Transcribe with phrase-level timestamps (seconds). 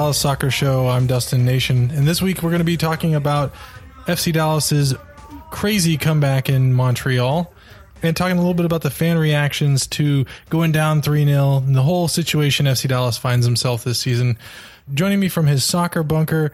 [0.00, 0.88] Dallas Soccer Show.
[0.88, 3.52] I'm Dustin Nation, and this week we're going to be talking about
[4.06, 4.94] FC Dallas's
[5.50, 7.52] crazy comeback in Montreal
[8.02, 11.76] and talking a little bit about the fan reactions to going down 3 0 and
[11.76, 14.38] the whole situation FC Dallas finds himself this season.
[14.94, 16.50] Joining me from his soccer bunker,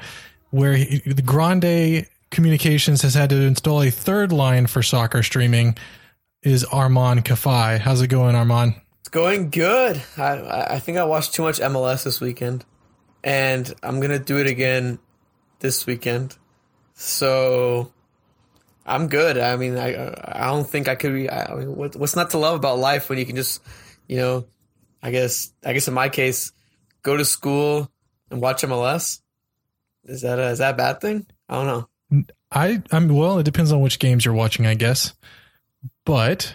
[0.51, 5.79] where he, the Grande Communications has had to install a third line for soccer streaming,
[6.43, 7.79] is Arman Kafai.
[7.79, 8.75] How's it going, Arman?
[9.03, 10.03] It's going good.
[10.17, 12.65] I I think I watched too much MLS this weekend,
[13.27, 15.01] and I'm gonna do it again
[15.59, 16.37] this weekend.
[16.95, 17.93] So
[18.87, 19.37] I'm good.
[19.37, 21.29] I mean, I I don't think I could be.
[21.29, 23.61] I mean, what, what's not to love about life when you can just,
[24.07, 24.47] you know,
[25.03, 26.53] I guess I guess in my case,
[27.03, 27.91] go to school
[28.31, 29.21] and watch MLS.
[30.05, 31.27] Is that a, is that a bad thing?
[31.49, 32.27] I don't know.
[32.53, 33.41] I I'm well.
[33.41, 35.15] It depends on which games you're watching, I guess.
[36.05, 36.55] But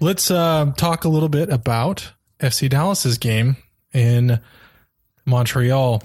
[0.00, 3.56] let's uh, talk a little bit about FC Dallas's game
[3.94, 4.38] in
[5.24, 6.02] Montreal.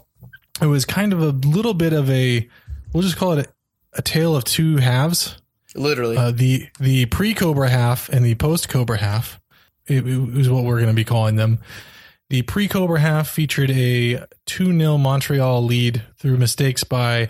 [0.62, 2.48] It was kind of a little bit of a
[2.94, 5.38] we'll just call it a, a tale of two halves.
[5.76, 9.40] Literally, Uh, the the pre Cobra half and the post Cobra half
[9.88, 11.60] it, it was what we're going to be calling them.
[12.30, 17.30] The pre Cobra half featured a 2 0 Montreal lead through mistakes by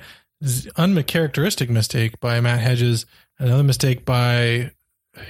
[0.76, 3.06] uncharacteristic mistake by Matt Hedges,
[3.40, 4.72] another mistake by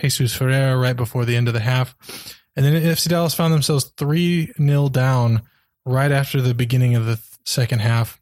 [0.02, 1.96] Jesus Ferreira right before the end of the half.
[2.56, 5.42] And then FC Dallas found themselves 3 0 down
[5.88, 8.20] right after the beginning of the second half.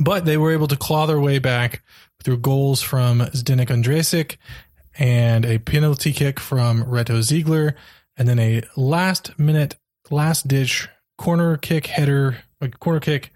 [0.00, 1.82] But they were able to claw their way back
[2.22, 4.36] through goals from Zdenek Ondrasek
[4.98, 7.74] and a penalty kick from Reto Ziegler,
[8.16, 9.76] and then a last minute,
[10.10, 13.32] last ditch corner kick header, a corner kick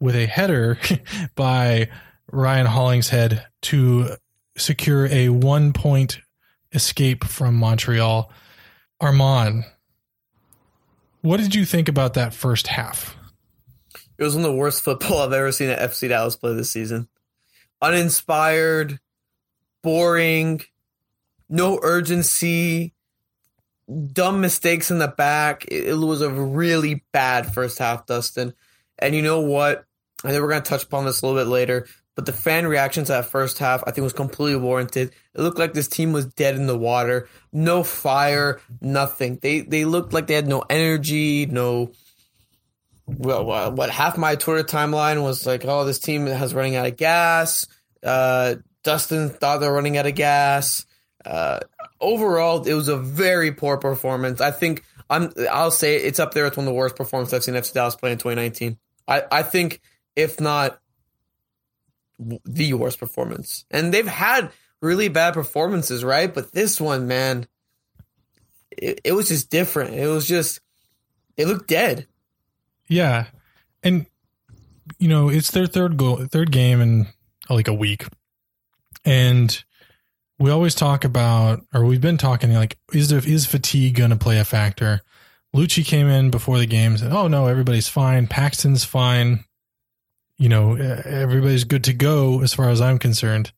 [0.00, 0.78] with a header
[1.34, 1.88] by
[2.30, 4.16] Ryan Hollingshead to
[4.56, 6.18] secure a one point
[6.72, 8.30] escape from Montreal.
[9.02, 9.64] Arman,
[11.24, 13.16] what did you think about that first half?
[14.18, 16.70] it was one of the worst football I've ever seen at FC Dallas play this
[16.70, 17.08] season.
[17.82, 19.00] Uninspired,
[19.82, 20.60] boring,
[21.48, 22.94] no urgency,
[24.12, 25.64] dumb mistakes in the back.
[25.68, 28.54] It, was a really bad first half, Dustin.
[28.98, 29.84] And you know what?
[30.24, 32.66] I think we're going to touch upon this a little bit later, but the fan
[32.66, 35.12] reaction to that first half, I think, was completely warranted.
[35.34, 39.38] It looked like this team was dead in the water, no fire, nothing.
[39.42, 41.92] They they looked like they had no energy, no.
[43.06, 46.96] Well, what, half my Twitter timeline was like, oh, this team has running out of
[46.96, 47.66] gas.
[48.02, 50.86] Uh, Dustin thought they're running out of gas.
[51.22, 51.60] Uh,
[52.00, 54.40] overall, it was a very poor performance.
[54.40, 55.32] I think I'm.
[55.50, 56.46] I'll say it's up there.
[56.46, 58.78] It's one of the worst performances I've seen FC Dallas play in 2019.
[59.08, 59.80] I I think
[60.16, 60.78] if not
[62.18, 63.64] the worst performance.
[63.70, 64.50] And they've had
[64.84, 66.32] really bad performances, right?
[66.32, 67.48] But this one, man,
[68.70, 69.94] it, it was just different.
[69.94, 70.60] It was just,
[71.36, 72.06] it looked dead.
[72.88, 73.26] Yeah.
[73.82, 74.06] And
[74.98, 77.06] you know, it's their third goal, third game in
[77.48, 78.06] like a week.
[79.04, 79.64] And
[80.38, 84.16] we always talk about or we've been talking like is there, is fatigue going to
[84.16, 85.00] play a factor?
[85.54, 88.26] Luchi came in before the game said, "Oh no, everybody's fine.
[88.26, 89.44] Paxton's fine.
[90.36, 93.52] You know, everybody's good to go as far as I'm concerned."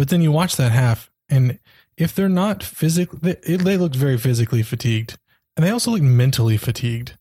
[0.00, 1.58] But then you watch that half and
[1.98, 5.18] if they're not physically they, they looked very physically fatigued
[5.54, 7.18] and they also look mentally fatigued.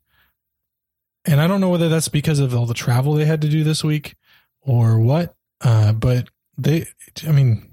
[1.26, 3.66] And I don't know whether that's because of all the travel they had to do
[3.66, 4.16] this week
[4.62, 5.36] or what.
[5.60, 6.86] Uh, but they,
[7.28, 7.70] I mean,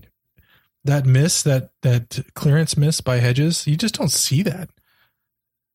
[0.83, 4.71] that miss, that that clearance miss by Hedges, you just don't see that.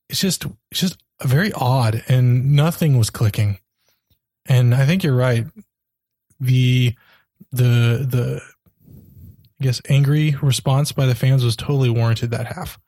[0.10, 3.60] It's just, it's just very odd, and nothing was clicking.
[4.46, 5.46] And I think you're right.
[6.38, 6.96] The
[7.54, 8.42] the the
[9.62, 12.80] I guess angry response by the fans was totally warranted that half.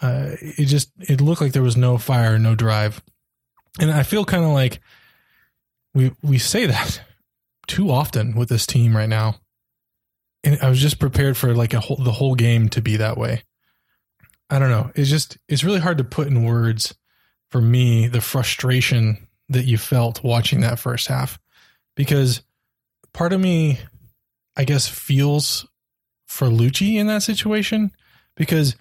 [0.00, 3.02] Uh, it just it looked like there was no fire, no drive
[3.78, 4.80] and I feel kind of like
[5.94, 7.00] we we say that
[7.66, 9.36] too often with this team right now.
[10.44, 13.18] And I was just prepared for like a whole the whole game to be that
[13.18, 13.42] way.
[14.48, 14.90] I don't know.
[14.94, 16.94] It's just it's really hard to put in words
[17.50, 21.38] for me the frustration that you felt watching that first half
[21.94, 22.42] because
[23.12, 23.78] part of me
[24.56, 25.66] I guess feels
[26.36, 27.90] for Luchi in that situation
[28.36, 28.76] because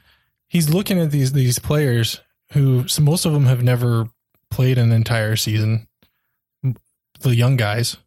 [0.48, 2.22] he's looking at these these players
[2.52, 4.08] who most of them have never
[4.52, 5.88] played an entire season,
[7.22, 7.98] the young guys,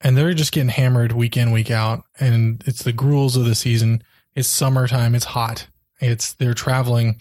[0.00, 2.04] and they're just getting hammered week in, week out.
[2.20, 4.02] And it's the gruels of the season.
[4.34, 5.14] It's summertime.
[5.14, 5.66] It's hot.
[6.00, 7.20] It's they're traveling,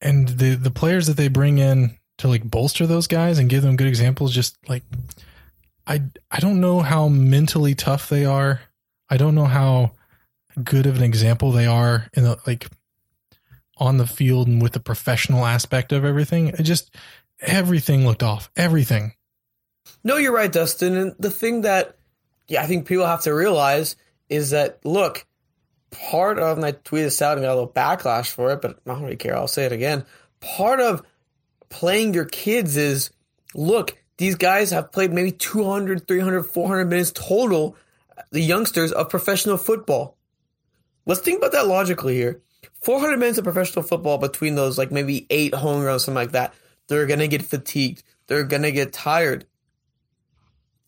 [0.00, 3.62] and the the players that they bring in to like bolster those guys and give
[3.62, 4.34] them good examples.
[4.34, 4.82] Just like
[5.86, 8.60] I I don't know how mentally tough they are.
[9.08, 9.92] I don't know how
[10.64, 12.68] good of an example they are in the like
[13.76, 16.48] on the field and with the professional aspect of everything.
[16.48, 16.94] It just
[17.40, 18.50] everything looked off.
[18.56, 19.12] Everything.
[20.04, 20.96] No, you're right, Dustin.
[20.96, 21.96] And the thing that
[22.48, 23.96] yeah, I think people have to realize
[24.28, 25.26] is that look,
[25.90, 28.78] part of and I tweeted this out and got a little backlash for it, but
[28.86, 29.36] I don't really care.
[29.36, 30.04] I'll say it again.
[30.40, 31.02] Part of
[31.68, 33.10] playing your kids is
[33.54, 37.76] look, these guys have played maybe 200, 300, 400 minutes total,
[38.30, 40.17] the youngsters of professional football.
[41.08, 42.42] Let's think about that logically here.
[42.82, 46.54] 400 minutes of professional football between those, like maybe eight home runs, something like that.
[46.86, 48.02] They're going to get fatigued.
[48.26, 49.46] They're going to get tired.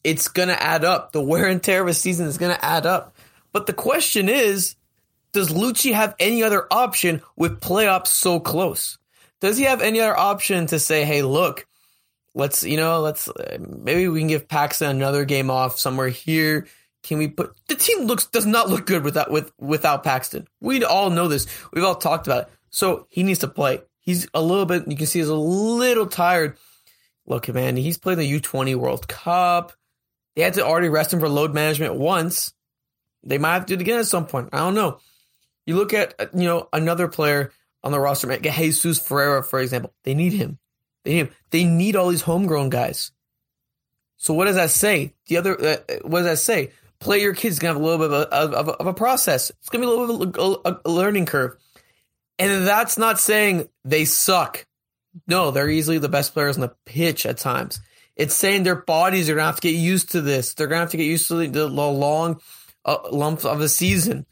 [0.05, 1.13] It's going to add up.
[1.13, 3.17] The wear and tear of a season is going to add up.
[3.53, 4.77] But the question is,
[5.33, 8.99] does Luchi have any other option with playoffs so close?
[9.41, 11.67] Does he have any other option to say, hey, look,
[12.35, 16.67] let's, you know, let's, uh, maybe we can give Paxton another game off somewhere here.
[17.03, 20.47] Can we put the team looks does not look good without with without Paxton.
[20.61, 21.47] We all know this.
[21.73, 22.49] We've all talked about it.
[22.71, 23.81] So he needs to play.
[24.01, 24.87] He's a little bit.
[24.87, 26.57] You can see he's a little tired.
[27.27, 29.73] Look, man, he's played the U twenty World Cup.
[30.37, 32.53] They had to already rest him for load management once.
[33.23, 34.51] They might have to do it again at some point.
[34.53, 34.99] I don't know.
[35.67, 37.53] You look at you know another player
[37.83, 39.95] on the roster, man, Jesus Ferreira, for example.
[40.05, 40.59] They need him.
[41.05, 41.31] They need him.
[41.51, 43.13] They need all these homegrown guys.
[44.17, 45.15] So what does that say?
[45.29, 46.73] The other, uh, what does that say?
[47.01, 49.51] Play your kids gonna have a little bit of a, of, of a process.
[49.51, 51.57] It's gonna be a little bit of a, learning curve,
[52.39, 54.67] and that's not saying they suck.
[55.27, 57.81] No, they're easily the best players on the pitch at times.
[58.17, 60.55] It's saying their bodies are gonna have to get used to this.
[60.55, 62.41] They're gonna have to get used to the, the long
[62.85, 64.27] uh, lumps of a season,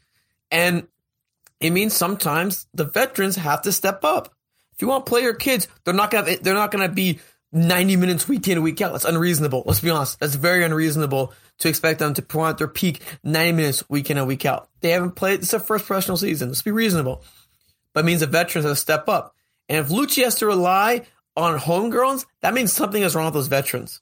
[0.51, 0.87] and
[1.59, 4.33] it means sometimes the veterans have to step up.
[4.73, 7.19] If you want to play your kids, they're not gonna they're not gonna be
[7.51, 8.91] 90 minutes week in and week out.
[8.91, 9.63] That's unreasonable.
[9.65, 10.19] Let's be honest.
[10.19, 14.17] That's very unreasonable to expect them to perform at their peak 90 minutes week in
[14.17, 14.69] and week out.
[14.81, 15.39] They haven't played.
[15.39, 16.49] It's their first professional season.
[16.49, 17.23] Let's be reasonable.
[17.93, 19.35] But means the veterans have to step up.
[19.67, 21.05] And if Luchi has to rely
[21.35, 24.01] on homegrowns, that means something is wrong with those veterans.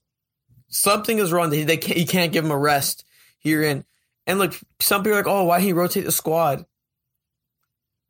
[0.67, 1.49] Something is wrong.
[1.49, 3.05] They, they can't, you can't give them a rest
[3.39, 3.85] here in.
[4.25, 6.65] And look, some people are like, oh, why he rotate the squad?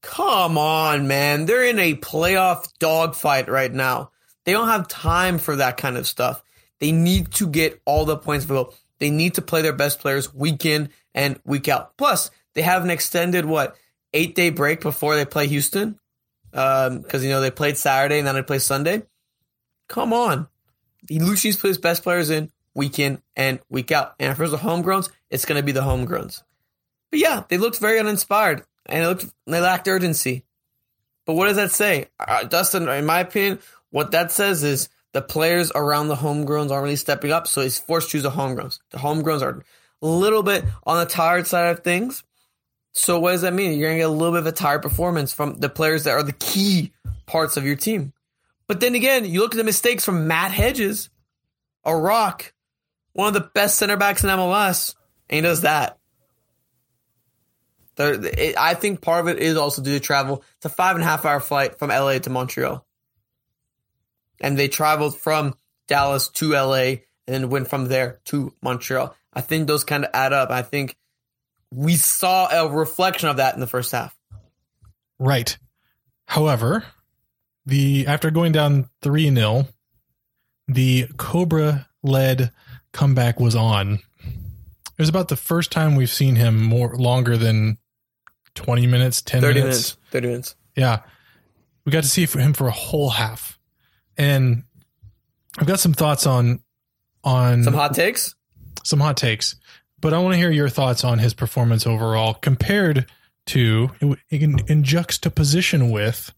[0.01, 1.45] Come on, man.
[1.45, 4.11] They're in a playoff dogfight right now.
[4.47, 6.41] They don't have time for that kind of stuff.
[6.79, 8.73] They need to get all the points available.
[8.97, 11.97] They need to play their best players week in and week out.
[11.97, 13.75] Plus, they have an extended what
[14.13, 15.99] eight day break before they play Houston,
[16.51, 19.03] because um, you know they played Saturday and then they play Sunday.
[19.89, 20.47] Come on,
[21.11, 24.15] Luchi's put his best players in week in and week out.
[24.17, 26.41] And if there's the homegrowns, it's going to be the homegrowns.
[27.11, 30.45] But yeah, they looked very uninspired and it looked they lacked urgency.
[31.25, 32.87] But what does that say, uh, Dustin?
[32.87, 33.59] In my opinion,
[33.97, 37.79] what that says is the players around the homegrowns aren't really stepping up, so he's
[37.79, 38.77] forced to choose the homegrowns.
[38.91, 39.63] The homegrowns are
[40.03, 42.23] a little bit on the tired side of things.
[42.91, 43.79] So what does that mean?
[43.79, 46.21] You're gonna get a little bit of a tired performance from the players that are
[46.21, 46.93] the key
[47.25, 48.13] parts of your team.
[48.67, 51.09] But then again, you look at the mistakes from Matt Hedges,
[51.83, 52.53] a rock,
[53.13, 54.93] one of the best center backs in MLS,
[55.27, 55.97] and he does that.
[57.97, 60.43] I think part of it is also due to travel.
[60.57, 62.86] It's a five and a half hour flight from LA to Montreal
[64.39, 65.55] and they traveled from
[65.87, 69.15] Dallas to LA and then went from there to Montreal.
[69.33, 70.49] I think those kind of add up.
[70.49, 70.95] I think
[71.71, 74.15] we saw a reflection of that in the first half.
[75.19, 75.57] Right.
[76.25, 76.85] However,
[77.65, 79.67] the after going down 3 0,
[80.67, 82.51] the Cobra led
[82.93, 83.99] comeback was on.
[84.23, 87.77] It was about the first time we've seen him more longer than
[88.55, 89.75] 20 minutes, 10 30 minutes.
[89.75, 89.97] minutes.
[90.11, 90.55] 30 minutes.
[90.75, 91.01] Yeah.
[91.85, 93.56] We got to see him for a whole half
[94.17, 94.63] and
[95.57, 96.61] I've got some thoughts on
[97.23, 98.35] on some hot takes.
[98.83, 99.55] Some hot takes,
[99.99, 103.05] but I want to hear your thoughts on his performance overall compared
[103.47, 103.89] to
[104.29, 106.33] in, in juxtaposition with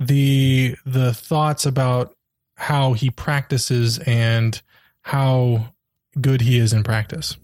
[0.00, 2.14] the the thoughts about
[2.56, 4.60] how he practices and
[5.02, 5.74] how
[6.20, 7.36] good he is in practice.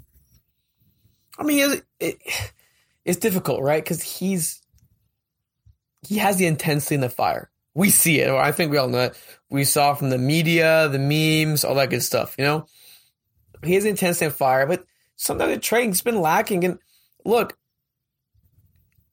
[1.38, 2.52] I mean, it, it,
[3.04, 3.82] it's difficult, right?
[3.82, 4.60] Because he's
[6.06, 8.30] he has the intensity and the fire we see it.
[8.30, 9.18] I think we all know it.
[9.48, 12.34] We saw from the media, the memes, all that good stuff.
[12.38, 12.66] You know,
[13.62, 14.84] he has intensity and fire, but
[15.16, 16.64] sometimes the training's been lacking.
[16.64, 16.78] And
[17.24, 17.56] look,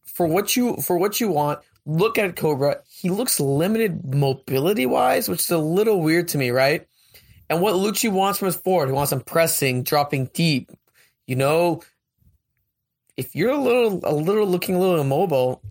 [0.04, 2.82] for what you for what you want, look at Cobra.
[2.90, 6.88] He looks limited mobility wise, which is a little weird to me, right?
[7.50, 10.72] And what Luchi wants from his forward, he wants him pressing, dropping deep.
[11.28, 11.82] You know,
[13.16, 15.62] if you're a little a little looking a little immobile,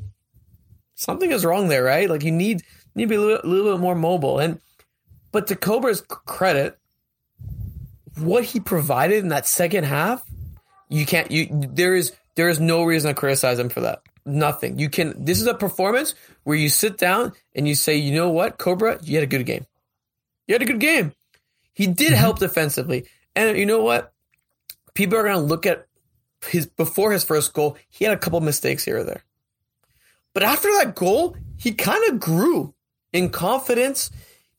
[0.96, 2.10] something is wrong there, right?
[2.10, 2.62] Like you need
[2.96, 4.40] need to be a little, little bit more mobile.
[4.40, 4.60] And
[5.30, 6.78] but to Cobra's credit,
[8.18, 10.24] what he provided in that second half,
[10.88, 14.02] you can't you there is there is no reason to criticize him for that.
[14.24, 14.78] Nothing.
[14.78, 18.30] You can this is a performance where you sit down and you say, you know
[18.30, 19.66] what, Cobra, you had a good game.
[20.48, 21.12] You had a good game.
[21.74, 22.16] He did Mhm.
[22.16, 23.06] help defensively.
[23.34, 24.12] And you know what?
[24.94, 25.86] People are going to look at
[26.48, 29.22] his before his first goal, he had a couple mistakes here or there.
[30.36, 32.74] But after that goal, he kind of grew
[33.10, 34.10] in confidence.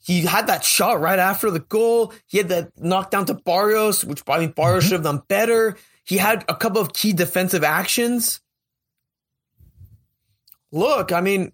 [0.03, 2.13] He had that shot right after the goal.
[2.25, 4.87] He had that knockdown to Barrios, which I think Barrios Mhm.
[4.87, 5.77] should have done better.
[6.03, 8.39] He had a couple of key defensive actions.
[10.71, 11.51] Look, I mean,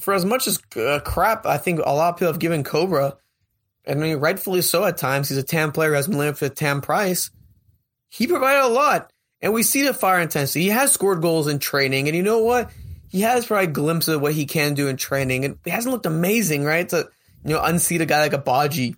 [0.00, 3.16] for as much as uh, crap I think a lot of people have given Cobra,
[3.86, 5.28] I mean, rightfully so at times.
[5.28, 7.30] He's a TAM player who has been living for the TAM price.
[8.08, 10.62] He provided a lot, and we see the fire intensity.
[10.64, 12.72] He has scored goals in training, and you know what?
[13.10, 16.06] He has provided glimpses of what he can do in training, and it hasn't looked
[16.06, 16.88] amazing, right?
[16.90, 17.10] To
[17.44, 18.94] you know, unseat a guy like a Badji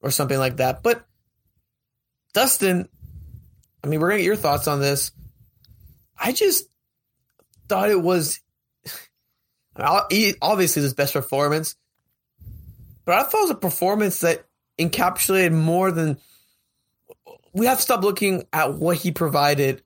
[0.00, 0.82] or something like that.
[0.82, 1.06] But
[2.34, 2.88] Dustin,
[3.82, 5.10] I mean, we're gonna get your thoughts on this.
[6.18, 6.68] I just
[7.68, 8.40] thought it was
[10.10, 11.76] he- obviously his best performance,
[13.04, 14.44] but I thought it was a performance that
[14.78, 16.18] encapsulated more than.
[17.52, 19.82] We have to stop looking at what he provided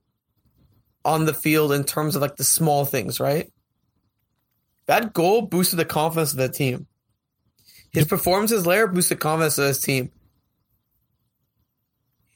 [1.05, 3.50] on the field in terms of like the small things, right?
[4.91, 6.85] That goal boosted the confidence of the team.
[7.93, 8.09] His Yep.
[8.09, 10.11] performances later boosted confidence of his team.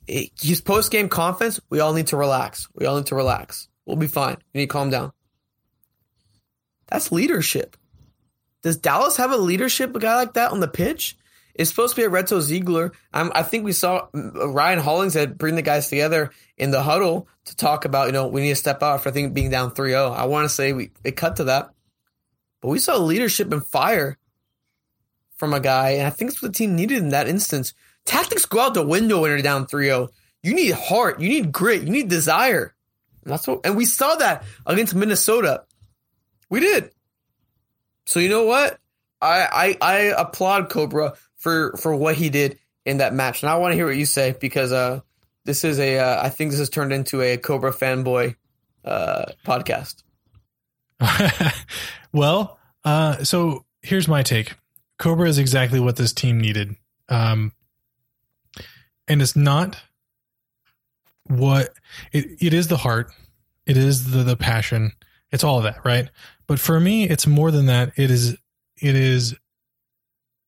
[0.07, 2.69] His post game confidence, we all need to relax.
[2.73, 3.67] We all need to relax.
[3.85, 4.37] We'll be fine.
[4.53, 5.11] We need to calm down.
[6.87, 7.75] That's leadership.
[8.63, 11.17] Does Dallas have a leadership a guy like that on the pitch?
[11.55, 12.93] It's supposed to be a Reto Ziegler.
[13.13, 17.27] Um, I think we saw uh, Ryan Hollingshead bring the guys together in the huddle
[17.47, 19.71] to talk about, you know, we need to step out for I think being down
[19.71, 20.15] 3-0.
[20.15, 21.74] I want to say we it cut to that.
[22.61, 24.17] But we saw leadership and fire
[25.35, 27.73] from a guy, and I think it's what the team needed in that instance.
[28.05, 30.09] Tactics go out the window when you're down 3-0.
[30.43, 32.75] You need heart, you need grit, you need desire.
[33.23, 35.63] And that's what and we saw that against Minnesota.
[36.49, 36.91] We did.
[38.05, 38.79] So you know what?
[39.21, 43.55] I I, I applaud Cobra for for what he did in that match, and I
[43.55, 45.01] want to hear what you say because uh,
[45.43, 48.35] this is a uh, I think this has turned into a Cobra fanboy
[48.83, 50.03] uh, podcast.
[52.15, 54.55] well, uh, so here's my take.
[54.97, 56.75] Cobra is exactly what this team needed.
[57.09, 57.51] Um,
[59.07, 59.77] and it's not
[61.27, 61.73] what
[62.13, 63.11] it, it is the heart.
[63.65, 64.93] It is the, the passion.
[65.31, 66.09] It's all of that, right?
[66.47, 67.91] But for me, it's more than that.
[67.97, 68.37] It is,
[68.81, 69.35] it is,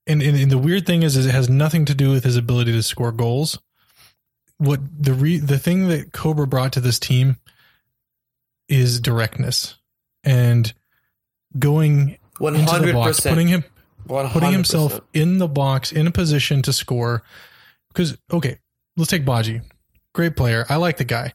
[0.06, 2.38] and, and, and the weird thing is, is it has nothing to do with his
[2.38, 3.60] ability to score goals.
[4.58, 7.38] What the re, the thing that Cobra brought to this team
[8.70, 9.76] is directness
[10.24, 10.74] and
[11.58, 13.64] going One into the box, putting him
[14.08, 17.24] putting himself in the box in a position to score.
[17.90, 18.60] Because okay,
[18.96, 19.64] let's take Badji,
[20.14, 20.66] great player.
[20.70, 21.34] I like the guy.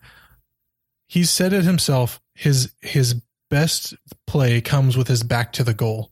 [1.09, 2.21] He said it himself.
[2.35, 3.95] His his best
[4.27, 6.12] play comes with his back to the goal.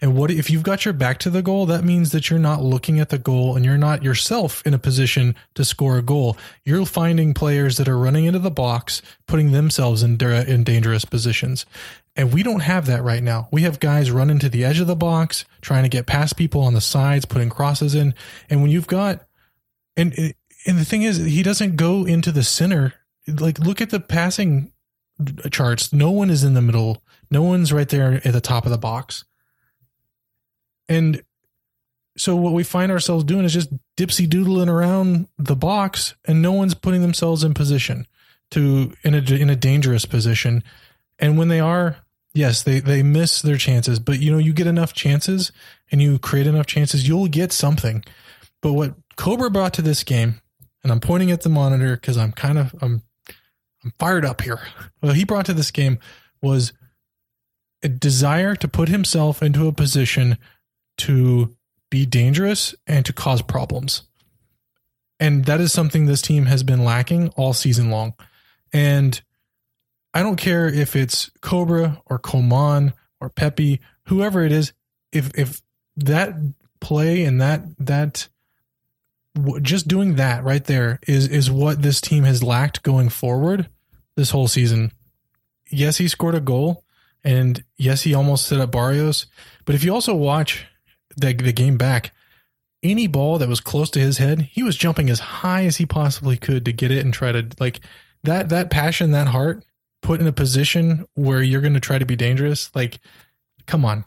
[0.00, 1.66] And what if you've got your back to the goal?
[1.66, 4.78] That means that you're not looking at the goal and you're not yourself in a
[4.78, 6.36] position to score a goal.
[6.64, 11.66] You're finding players that are running into the box, putting themselves in in dangerous positions.
[12.14, 13.48] And we don't have that right now.
[13.50, 16.60] We have guys running to the edge of the box, trying to get past people
[16.60, 18.14] on the sides, putting crosses in.
[18.50, 19.24] And when you've got,
[19.96, 20.34] and
[20.66, 22.94] and the thing is, he doesn't go into the center.
[23.26, 24.72] Like, look at the passing
[25.50, 25.92] charts.
[25.92, 27.02] No one is in the middle.
[27.30, 29.24] No one's right there at the top of the box.
[30.92, 31.22] And
[32.18, 36.52] so what we find ourselves doing is just dipsy doodling around the box, and no
[36.52, 38.06] one's putting themselves in position
[38.50, 40.62] to in a in a dangerous position.
[41.18, 41.96] And when they are,
[42.34, 43.98] yes, they they miss their chances.
[43.98, 45.50] But you know, you get enough chances
[45.90, 48.04] and you create enough chances, you'll get something.
[48.60, 50.42] But what Cobra brought to this game,
[50.82, 53.02] and I'm pointing at the monitor because I'm kind of I'm
[53.82, 54.60] I'm fired up here.
[55.00, 55.98] What he brought to this game
[56.42, 56.74] was
[57.82, 60.36] a desire to put himself into a position
[60.98, 61.56] to
[61.90, 64.02] be dangerous and to cause problems.
[65.20, 68.14] And that is something this team has been lacking all season long.
[68.72, 69.20] And
[70.14, 74.72] I don't care if it's Cobra or Coman or Pepi, whoever it is,
[75.12, 75.62] if if
[75.96, 76.34] that
[76.80, 78.28] play and that that
[79.62, 83.68] just doing that right there is is what this team has lacked going forward
[84.16, 84.92] this whole season.
[85.70, 86.84] Yes, he scored a goal,
[87.24, 89.26] and yes, he almost set up Barrios.
[89.64, 90.66] But if you also watch
[91.16, 92.12] the the game back,
[92.82, 95.86] any ball that was close to his head, he was jumping as high as he
[95.86, 97.80] possibly could to get it and try to like
[98.24, 99.64] that that passion, that heart,
[100.02, 102.70] put in a position where you're going to try to be dangerous.
[102.74, 103.00] Like,
[103.66, 104.04] come on,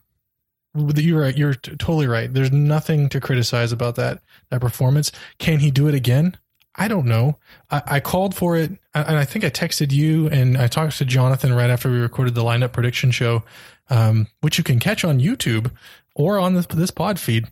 [0.76, 1.38] you're right.
[1.38, 2.32] You're t- totally right.
[2.32, 5.12] There's nothing to criticize about that that performance.
[5.38, 6.38] Can he do it again?
[6.78, 7.38] I don't know.
[7.72, 11.06] I, I called for it, and I think I texted you, and I talked to
[11.06, 13.44] Jonathan right after we recorded the lineup prediction show,
[13.90, 15.72] um, which you can catch on YouTube
[16.16, 17.48] or on this this pod feed.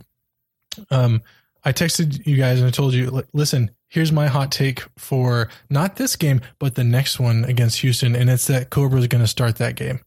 [0.89, 1.21] Um,
[1.63, 5.95] I texted you guys and I told you, listen, here's my hot take for not
[5.95, 9.27] this game, but the next one against Houston, and it's that Cobra is going to
[9.27, 10.01] start that game.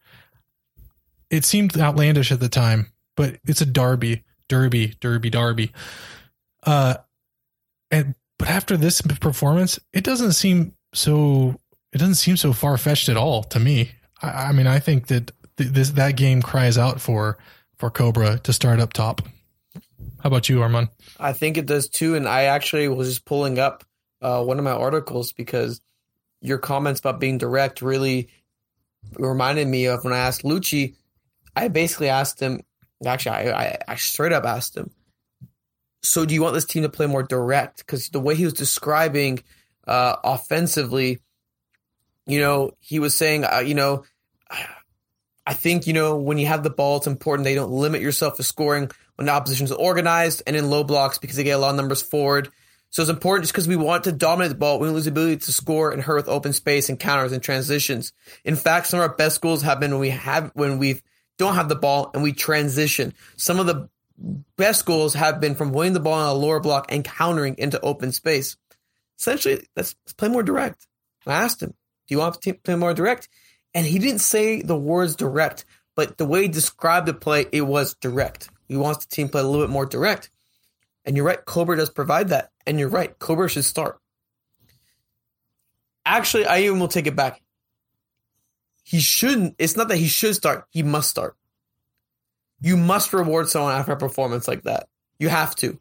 [1.30, 5.72] It seemed outlandish at the time, but it's a derby, derby, derby, derby.
[6.64, 6.96] Uh,
[7.90, 11.60] and but after this performance, it doesn't seem so.
[11.92, 13.92] It doesn't seem so far fetched at all to me.
[14.20, 17.38] I, I mean, I think that th- this that game cries out for
[17.76, 19.22] for Cobra to start up top.
[20.20, 20.88] How about you, Arman?
[21.20, 22.14] I think it does too.
[22.14, 23.84] And I actually was just pulling up
[24.20, 25.80] uh, one of my articles because
[26.40, 28.28] your comments about being direct really
[29.18, 30.96] reminded me of when I asked Luchi.
[31.54, 32.60] I basically asked him,
[33.04, 34.90] actually, I, I, I straight up asked him,
[36.02, 37.78] so do you want this team to play more direct?
[37.78, 39.40] Because the way he was describing
[39.86, 41.18] uh, offensively,
[42.26, 44.04] you know, he was saying, uh, you know,
[45.46, 48.36] I think, you know, when you have the ball, it's important they don't limit yourself
[48.36, 51.70] to scoring when the opposition's organized and in low blocks because they get a lot
[51.70, 52.50] of numbers forward.
[52.90, 54.78] So it's important just because we want to dominate the ball.
[54.78, 58.12] We lose the ability to score and hurt with open space and counters and transitions.
[58.44, 61.02] In fact, some of our best goals have been when we have when we
[61.38, 63.12] don't have the ball and we transition.
[63.36, 63.88] Some of the
[64.56, 67.80] best goals have been from winning the ball on a lower block and countering into
[67.80, 68.56] open space.
[69.18, 70.86] Essentially, let's, let's play more direct.
[71.26, 73.28] I asked him, "Do you want to play more direct?"
[73.76, 75.66] And he didn't say the words direct,
[75.96, 78.48] but the way he described the play, it was direct.
[78.66, 80.30] He wants the team play a little bit more direct.
[81.04, 82.52] And you're right, Cobra does provide that.
[82.66, 84.00] And you're right, Cobra should start.
[86.06, 87.42] Actually, I even will take it back.
[88.82, 89.56] He shouldn't.
[89.58, 90.64] It's not that he should start.
[90.70, 91.36] He must start.
[92.62, 94.88] You must reward someone after a performance like that.
[95.18, 95.78] You have to.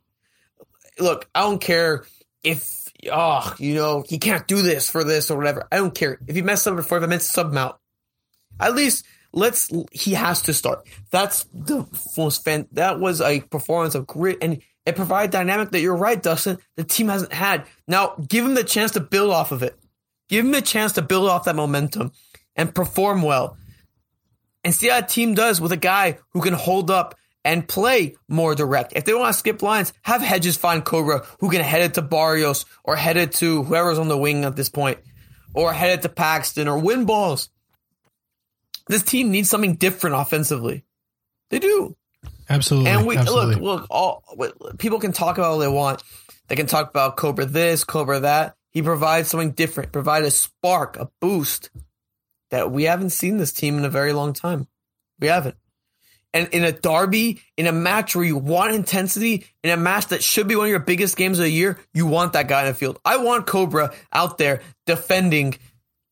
[1.00, 2.04] Look, I don't care
[2.44, 5.66] if, oh, you know, he can't do this for this or whatever.
[5.72, 6.20] I don't care.
[6.28, 7.80] If he messed up before, if I meant sub him out,
[8.60, 10.88] at least let's, he has to start.
[11.12, 11.86] That's the
[12.18, 12.68] most fan.
[12.72, 16.60] That was a performance of grit and it provided dynamic that you're right, Dustin.
[16.76, 17.66] The team hasn't had.
[17.88, 19.78] Now, give him the chance to build off of it.
[20.30, 22.12] Give him the chance to build off that momentum
[22.56, 23.58] and perform well.
[24.64, 28.16] And see how a team does with a guy who can hold up and play
[28.28, 28.94] more direct.
[28.96, 32.02] If they want to skip lines, have Hedges find Cobra who can head it to
[32.02, 34.98] Barrios or head it to whoever's on the wing at this point,
[35.54, 37.50] or head it to Paxton or win balls.
[38.88, 40.84] This team needs something different offensively.
[41.50, 41.96] They do.
[42.50, 42.92] Absolutely.
[42.92, 43.56] And we absolutely.
[43.56, 44.24] look, look, all
[44.78, 46.04] people can talk about all they want.
[46.48, 48.56] They can talk about Cobra this, Cobra that.
[48.72, 51.70] He provides something different, provide a spark, a boost
[52.52, 54.68] that we haven't seen this team in a very long time.
[55.20, 55.56] We haven't.
[56.34, 60.22] And in a derby, in a match where you want intensity, in a match that
[60.22, 62.68] should be one of your biggest games of the year, you want that guy in
[62.68, 63.00] the field.
[63.06, 65.58] I want Cobra out there defending.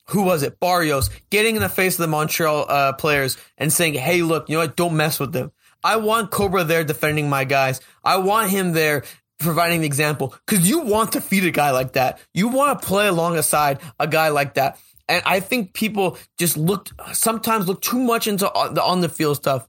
[0.08, 0.60] Who was it?
[0.60, 4.56] Barrios getting in the face of the Montreal uh, players and saying, "Hey, look, you
[4.56, 4.76] know what?
[4.76, 5.52] Don't mess with them."
[5.84, 7.82] I want Cobra there defending my guys.
[8.04, 9.04] I want him there
[9.39, 12.20] providing the example because you want to feed a guy like that.
[12.34, 14.80] You want to play alongside a guy like that.
[15.10, 19.36] And I think people just looked sometimes look too much into the on the field
[19.36, 19.68] stuff.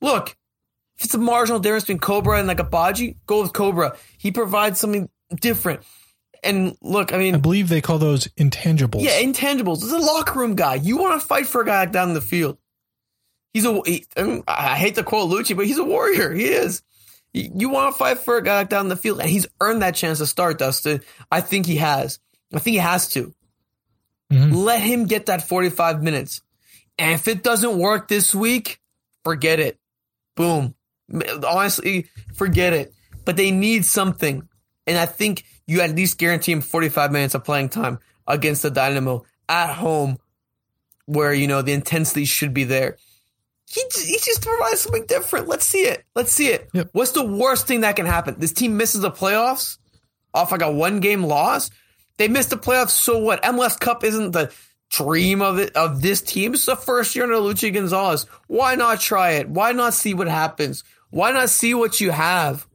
[0.00, 0.36] Look,
[0.96, 3.96] if it's a marginal difference between Cobra and like a Badji, go with Cobra.
[4.18, 5.08] He provides something
[5.40, 5.82] different.
[6.48, 9.02] And look, I mean, I believe they call those intangibles.
[9.02, 9.82] yeah, intangibles.
[9.82, 10.76] Is a locker room guy.
[10.76, 12.56] You want to fight for a guy down in the field.
[13.52, 13.80] He's a.
[13.84, 16.32] He, I, mean, I hate to quote Luchi, but he's a warrior.
[16.32, 16.82] He is.
[17.34, 19.94] You, want to fight for a guy down in the field, and he's earned that
[19.94, 20.58] chance to start.
[20.58, 22.18] Dustin, I think he has.
[22.54, 23.34] I think he has to.
[24.32, 24.54] Mhm.
[24.54, 26.40] Let him get that forty-five minutes,
[26.98, 28.80] and if it doesn't work this week,
[29.22, 29.78] forget it.
[30.34, 30.74] Boom.
[31.46, 32.94] Honestly, forget it.
[33.26, 34.48] But they need something,
[34.86, 38.70] and I think you at least guarantee him forty-five minutes of playing time against the
[38.70, 40.18] Dynamo at home,
[41.06, 42.96] where you know the intensity should be there
[43.68, 45.46] he, he just provides something different.
[45.46, 46.04] Let's see it.
[46.14, 46.70] Let's see it.
[46.72, 46.88] Yep.
[46.92, 48.36] What's the worst thing that can happen?
[48.38, 49.76] This team misses the playoffs
[50.32, 51.70] off like a one game loss.
[52.16, 52.90] They missed the playoffs.
[52.90, 53.42] So what?
[53.42, 54.52] MLS Cup isn't the
[54.90, 56.54] dream of it of this team.
[56.54, 58.24] It's the first year under Luchi Gonzalez.
[58.46, 59.50] Why not try it?
[59.50, 60.82] Why not see what happens?
[61.10, 62.66] Why not see what you have?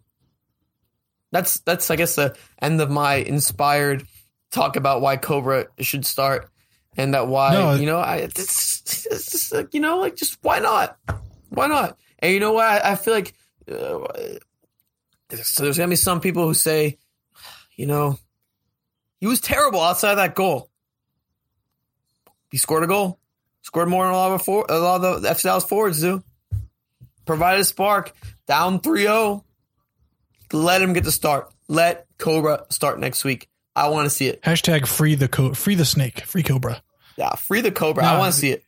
[1.34, 4.06] That's that's I guess the end of my inspired
[4.52, 6.48] talk about why Cobra should start
[6.96, 10.38] and that why No, you know I it's, it's just like you know like just
[10.44, 10.96] why not?
[11.50, 11.98] Why not?
[12.20, 12.66] And you know what?
[12.66, 13.34] I, I feel like
[13.68, 14.06] uh,
[15.42, 17.00] so there's gonna be some people who say
[17.76, 18.20] you know
[19.20, 20.70] he was terrible outside of that goal.
[22.52, 23.20] He scored a goal.
[23.64, 26.24] Scored more than a lot of for, a lot of the FC Dallas forwards do.
[27.26, 28.14] Provided a spark.
[28.46, 29.44] Down 3-0
[30.54, 34.42] let him get the start let Cobra start next week I want to see it
[34.44, 36.82] Hashtag free the co- free the snake, free cobra.
[37.18, 38.64] yeah free the Cobra I want to see it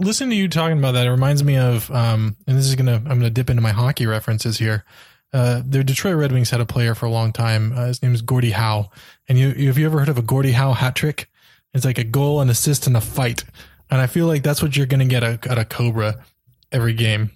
[0.00, 1.06] Listen to you talking about that.
[1.06, 4.04] It reminds me of, um, and this is gonna I'm gonna dip into my hockey
[4.06, 4.84] references here.
[5.32, 7.72] uh, the Detroit Red Wings had a player for a long time.
[7.72, 8.90] Uh, his name is Gordie Howe.
[9.28, 11.30] And you, have you ever heard of a Gordie Howe hat trick?
[11.72, 13.44] It's like a goal, an assist, and a fight.
[13.88, 16.24] And I feel like that's what you're going to get at a Cobra
[16.72, 17.30] every game.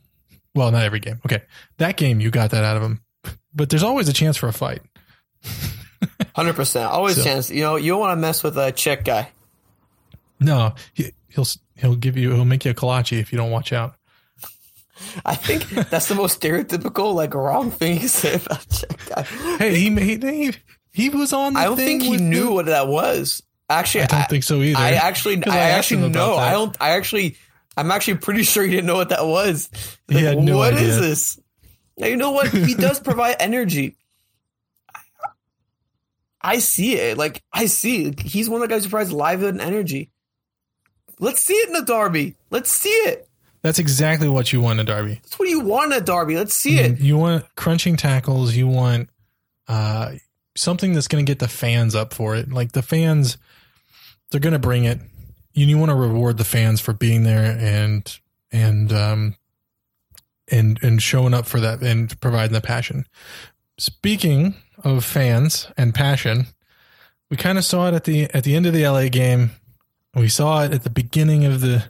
[0.54, 1.20] Well, not every game.
[1.26, 1.42] Okay.
[1.78, 3.00] That game, you got that out of him.
[3.54, 4.82] But there's always a chance for a fight.
[6.34, 7.50] Hundred percent, always so, chance.
[7.50, 9.30] You know, you don't want to mess with a Czech guy.
[10.38, 13.72] No, he, he'll he'll give you he'll make you a kolache if you don't watch
[13.72, 13.94] out.
[15.24, 19.22] I think that's the most stereotypical, like wrong thing to say about Czech guy.
[19.58, 20.52] Hey, he made he,
[20.92, 21.56] he was on.
[21.56, 23.42] I don't think he knew the, what that was.
[23.68, 24.78] Actually, I don't I, think so either.
[24.78, 26.34] I actually, I, I actually know.
[26.34, 26.76] I don't.
[26.80, 27.36] I actually,
[27.76, 29.70] I'm actually pretty sure he didn't know what that was.
[30.08, 30.88] Like, no what idea.
[30.88, 31.39] is this?
[32.00, 32.48] Now, you know what?
[32.48, 33.96] He does provide energy.
[36.40, 37.18] I see it.
[37.18, 38.14] Like I see.
[38.18, 40.10] He's one of the guys who provides live and energy.
[41.18, 42.36] Let's see it in the derby.
[42.48, 43.28] Let's see it.
[43.62, 45.20] That's exactly what you want in a derby.
[45.22, 46.36] That's what you want in a derby.
[46.36, 46.98] Let's see it.
[46.98, 48.56] You want crunching tackles.
[48.56, 49.10] You want
[49.68, 50.12] uh,
[50.56, 52.50] something that's going to get the fans up for it.
[52.50, 53.36] Like the fans,
[54.30, 54.98] they're going to bring it.
[55.52, 58.18] You, you want to reward the fans for being there and
[58.50, 59.36] and um
[60.50, 63.06] and and showing up for that and providing the passion.
[63.78, 66.46] Speaking of fans and passion,
[67.30, 69.52] we kind of saw it at the at the end of the LA game.
[70.14, 71.84] We saw it at the beginning of the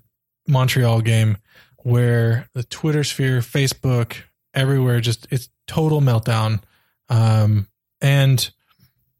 [0.47, 1.39] Montreal game
[1.79, 4.17] where the Twitter sphere, Facebook,
[4.55, 6.61] everywhere just it's total meltdown.
[7.09, 7.69] Um,
[8.01, 8.51] and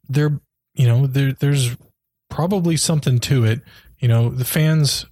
[0.07, 0.39] there,
[0.73, 1.75] you know, there there's
[2.29, 3.61] probably something to it.
[3.99, 5.05] You know, the fans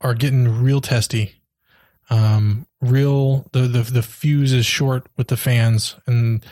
[0.00, 1.42] are getting real testy.
[2.10, 6.44] Um, real the the the fuse is short with the fans and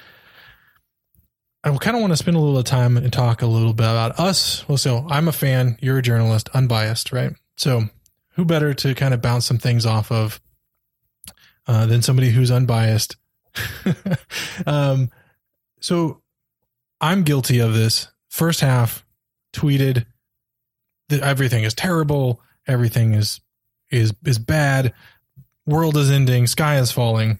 [1.63, 4.19] I kind of want to spend a little time and talk a little bit about
[4.19, 4.67] us.
[4.67, 7.33] Well, so I'm a fan, you're a journalist, unbiased, right?
[7.59, 7.83] So
[8.31, 10.41] who better to kind of bounce some things off of
[11.67, 13.17] uh, than somebody who's unbiased?
[14.67, 15.11] um,
[15.81, 16.23] so
[16.99, 18.09] I'm guilty of this.
[18.31, 19.05] First half,
[19.53, 20.07] tweeted
[21.11, 23.41] that everything is terrible, everything is
[23.91, 24.95] is is bad,
[25.71, 27.39] world is ending, sky is falling.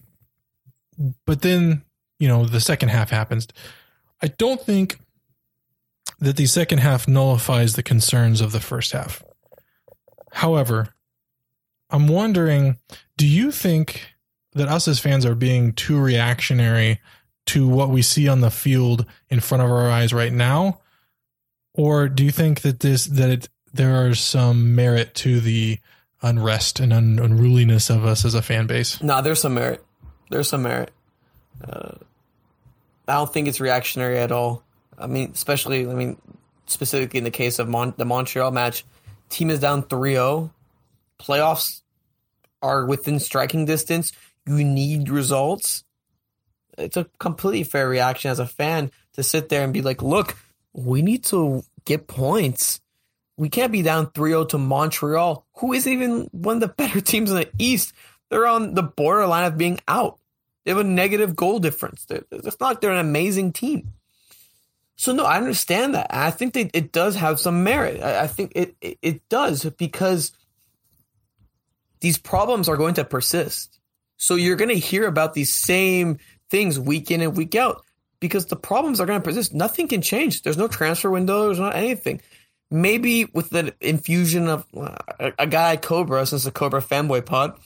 [1.27, 1.83] But then,
[2.19, 3.49] you know, the second half happens.
[4.23, 4.99] I don't think
[6.19, 9.23] that the second half nullifies the concerns of the first half.
[10.33, 10.95] However,
[11.91, 12.79] I'm wondering
[13.17, 14.15] do you think
[14.55, 17.01] that us as fans are being too reactionary
[17.47, 20.81] to what we see on the field in front of our eyes right now?
[21.75, 25.79] Or do you think that this that it, there are some merit to the
[26.23, 29.01] unrest and un, unruliness of us as a fan base?
[29.03, 29.85] No, nah, there's some merit.
[30.31, 30.91] There's some merit.
[31.63, 31.93] Uh,
[33.09, 34.63] I don't think it's reactionary at all.
[34.99, 36.21] I mean, especially, I mean,
[36.67, 38.85] specifically in the case of Mon- the Montreal match,
[39.29, 40.51] team is down 3-0.
[41.19, 41.83] Playoffs
[42.63, 44.13] are within striking distance.
[44.47, 45.85] You need results.
[46.79, 50.37] It's a completely fair reaction as a fan to sit there and be like, look,
[50.73, 52.81] we need to get points.
[53.41, 57.31] We can't be down 3-0 to Montreal, who isn't even one of the better teams
[57.31, 57.95] in the East.
[58.29, 60.19] They're on the borderline of being out.
[60.63, 62.07] They have a negative goal difference.
[62.11, 63.95] it's not like they're an amazing team.
[64.97, 66.09] So no, I understand that.
[66.11, 68.03] I think that it does have some merit.
[68.03, 70.33] I, I think it, it, it does because
[72.01, 73.81] these problems are going to persist.
[74.19, 76.19] So you're going to hear about these same
[76.51, 77.87] things week in and week out
[78.21, 79.55] because the problems are going to persist.
[79.55, 80.43] Nothing can change.
[80.43, 81.47] There's no transfer window.
[81.47, 82.21] There's not anything.
[82.71, 87.59] Maybe with the infusion of uh, a, a guy Cobra, since the Cobra fanboy pod,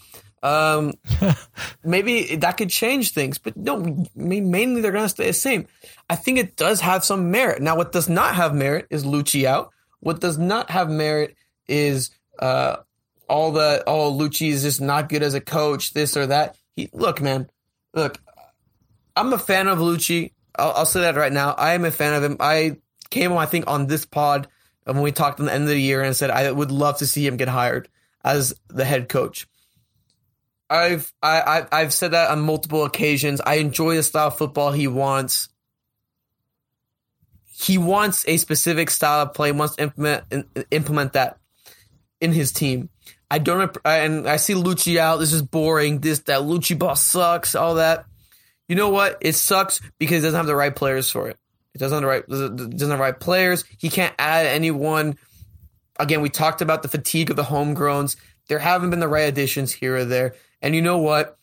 [0.45, 0.93] um,
[1.85, 5.67] maybe that could change things, but no, mainly they're going to stay the same.
[6.11, 7.63] I think it does have some merit.
[7.63, 9.71] Now, what does not have merit is Luchi out.
[10.01, 11.35] What does not have merit
[11.67, 12.77] is uh,
[13.27, 16.57] all the oh Luchi is just not good as a coach, this or that.
[16.77, 17.49] He look, man,
[17.95, 18.21] look,
[19.17, 20.33] I'm a fan of Luchi.
[20.57, 21.53] I'll, I'll say that right now.
[21.53, 22.37] I am a fan of him.
[22.39, 22.77] I
[23.09, 24.49] came I think, on this pod
[24.85, 27.07] when we talked at the end of the year and said I would love to
[27.07, 27.89] see him get hired
[28.25, 29.47] as the head coach.
[30.71, 33.41] I've I, I've said that on multiple occasions.
[33.45, 35.49] I enjoy the style of football he wants.
[37.47, 39.53] He wants a specific style of play.
[39.53, 41.39] Wants to implement implement that
[42.21, 42.89] in his team.
[43.31, 45.19] I don't and I see Luchi out.
[45.19, 46.01] This is boring.
[46.01, 47.55] This that Luchi boss sucks.
[47.55, 48.07] All that.
[48.69, 49.19] You know what?
[49.21, 51.39] It sucks because he doesn't have the right players for it.
[51.75, 53.65] It doesn't have the right doesn't have the right players.
[53.79, 55.19] He can't add anyone.
[55.99, 58.17] Again, we talked about the fatigue of the homegrowns.
[58.49, 60.35] There haven't been the right additions here or there.
[60.61, 61.39] And you know what?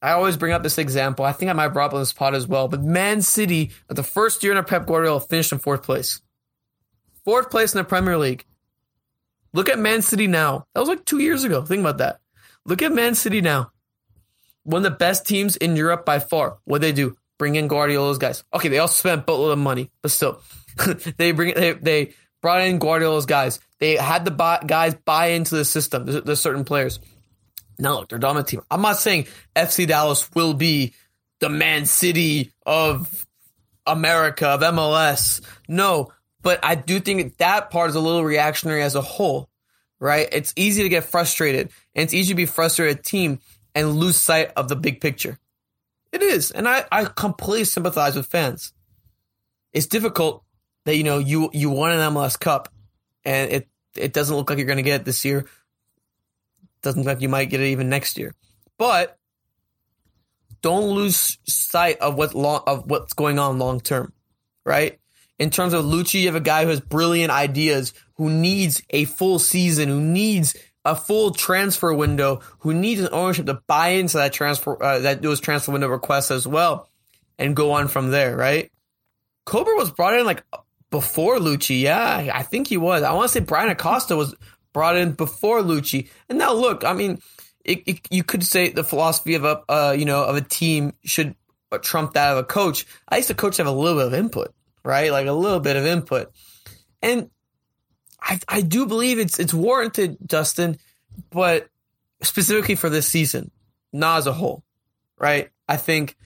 [0.00, 1.24] I always bring up this example.
[1.24, 2.68] I think I might have brought up on this pod as well.
[2.68, 6.20] But Man City, the first year in a Pep Guardiola, finished in fourth place.
[7.24, 8.44] Fourth place in the Premier League.
[9.52, 10.66] Look at Man City now.
[10.74, 11.62] That was like two years ago.
[11.62, 12.18] Think about that.
[12.64, 13.70] Look at Man City now.
[14.64, 16.58] One of the best teams in Europe by far.
[16.64, 17.16] What they do?
[17.42, 18.44] Bring in Guardiola's guys.
[18.54, 20.40] Okay, they also spent a boatload of money, but still,
[21.16, 23.58] they bring they they brought in Guardiola's guys.
[23.80, 26.06] They had the buy, guys buy into the system.
[26.06, 27.00] There's, certain players.
[27.80, 28.60] Now look, they're dominant team.
[28.70, 29.26] I'm not saying
[29.56, 30.94] FC Dallas will be
[31.40, 33.26] the Man City of
[33.86, 35.44] America of MLS.
[35.66, 39.48] No, but I do think that part is a little reactionary as a whole,
[39.98, 40.28] right?
[40.30, 43.40] It's easy to get frustrated, and it's easy to be frustrated team
[43.74, 45.40] and lose sight of the big picture.
[46.12, 48.72] It is, and I, I completely sympathize with fans.
[49.72, 50.44] It's difficult
[50.84, 52.68] that you know you you won an MLS Cup,
[53.24, 55.46] and it it doesn't look like you're going to get it this year.
[56.82, 58.34] Doesn't look like you might get it even next year,
[58.76, 59.18] but
[60.60, 64.12] don't lose sight of what long of what's going on long term,
[64.64, 64.98] right?
[65.38, 69.06] In terms of Luchi, you have a guy who has brilliant ideas, who needs a
[69.06, 74.16] full season, who needs a full transfer window, who needs an ownership to buy into
[74.16, 76.88] that transfer uh, that those transfer window requests as well,
[77.38, 78.70] and go on from there, right?
[79.44, 80.44] Cobra was brought in like
[80.90, 83.02] before Luchi, yeah, I think he was.
[83.02, 84.34] I want to say Bryan Acosta was
[84.72, 87.18] brought in before Luchi, and now look, I mean,
[87.64, 90.92] it, it, you could say the philosophy of a uh, you know of a team
[91.04, 91.34] should
[91.80, 92.86] trump that of a coach.
[93.08, 95.10] I used to coach have a little bit of input, right?
[95.10, 96.32] Like a little bit of input,
[97.00, 97.30] and
[98.22, 100.78] I, I do believe it's it's warranted, Justin,
[101.30, 101.68] but
[102.22, 103.50] specifically for this season,
[103.92, 104.62] not as a whole,
[105.18, 105.50] right?
[105.68, 106.16] I think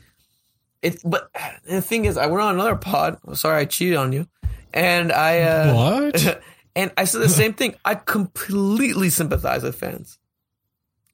[0.83, 1.01] it.
[1.05, 1.31] But
[1.65, 3.19] the thing is, I went on another pod.
[3.37, 4.29] Sorry, I cheated on you,
[4.75, 6.43] and I uh, what?
[6.77, 7.77] and I said the same thing.
[7.85, 10.19] I completely sympathize with fans.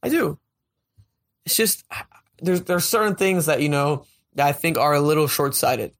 [0.02, 0.38] I do.
[1.46, 1.84] It's just
[2.40, 5.92] there's there's certain things that you know that I think are a little short sighted.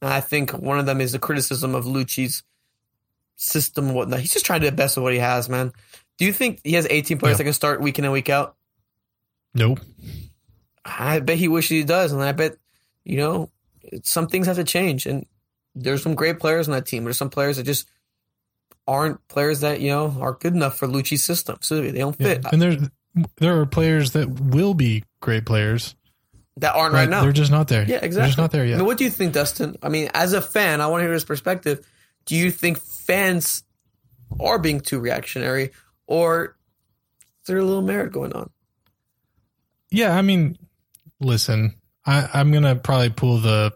[0.00, 2.42] I think one of them is the criticism of Luchi's
[3.36, 4.20] system whatnot.
[4.20, 5.72] He's just trying to do the best of what he has, man.
[6.18, 7.38] Do you think he has 18 players Yeah.
[7.38, 8.56] that can start week in and week out?
[9.54, 9.80] Nope.
[10.84, 12.56] I bet he wishes he does, and I bet
[13.04, 13.50] you know
[14.02, 15.06] some things have to change.
[15.06, 15.26] And
[15.74, 17.04] there's some great players on that team.
[17.04, 17.88] There's some players that just
[18.86, 21.56] aren't players that you know are good enough for Luchi's system.
[21.60, 22.26] So they don't Yeah.
[22.34, 22.76] fit And there
[23.38, 25.94] there are players that will be great players.
[26.58, 27.22] that aren't right now.
[27.22, 27.82] They're just not there.
[27.82, 28.14] Yeah, exactly.
[28.16, 28.76] They're just not there I yet.
[28.78, 29.76] mean, what do you think, Dustin?
[29.82, 31.84] I mean, as a fan, I want to hear his perspective.
[32.26, 33.64] Do you think fans
[34.40, 35.70] are being too reactionary,
[36.06, 36.56] or
[37.42, 38.50] is there a little merit going on?
[39.90, 40.58] Yeah, I mean,
[41.20, 41.74] listen,
[42.06, 43.72] I, I'm gonna probably pull the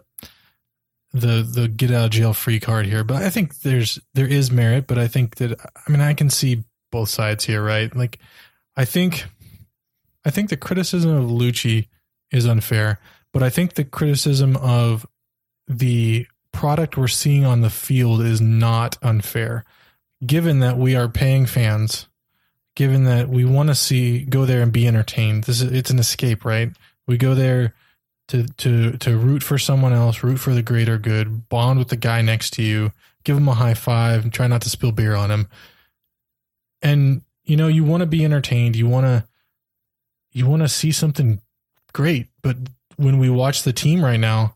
[1.13, 4.51] the the get out of jail free card here, but I think there's there is
[4.51, 7.95] merit, but I think that I mean I can see both sides here, right?
[7.95, 8.19] Like,
[8.75, 9.25] I think
[10.25, 11.87] I think the criticism of Luchi
[12.31, 12.99] is unfair,
[13.33, 15.05] but I think the criticism of
[15.67, 19.65] the product we're seeing on the field is not unfair,
[20.25, 22.07] given that we are paying fans
[22.79, 25.43] given that we want to see go there and be entertained.
[25.43, 26.71] This is it's an escape, right?
[27.07, 27.73] We go there
[28.29, 31.97] to to to root for someone else, root for the greater good, bond with the
[31.97, 32.93] guy next to you,
[33.25, 35.49] give him a high five, and try not to spill beer on him.
[36.81, 39.27] And you know, you want to be entertained, you want to
[40.31, 41.41] you want to see something
[41.91, 42.55] great, but
[42.95, 44.55] when we watch the team right now,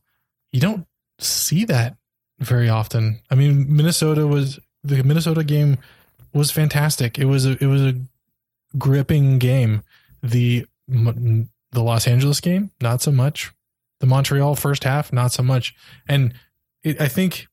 [0.54, 0.88] you don't
[1.20, 1.96] see that
[2.40, 3.20] very often.
[3.30, 5.78] I mean, Minnesota was the Minnesota game
[6.34, 7.18] was fantastic.
[7.20, 7.96] It was a it was a
[8.78, 9.84] gripping game.
[10.22, 13.52] The the Los Angeles game, not so much.
[14.00, 15.76] The Montreal first half, not so much.
[16.08, 16.34] And
[16.84, 17.48] it, I think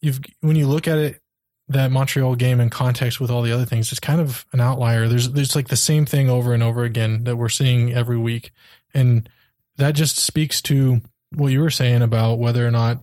[0.00, 1.20] you've when you look at it,
[1.68, 5.08] that Montreal game in context with all the other things, it's kind of an outlier.
[5.08, 8.52] There's there's like the same thing over and over again that we're seeing every week,
[8.92, 9.28] and
[9.76, 11.00] that just speaks to
[11.34, 13.02] what you were saying about whether or not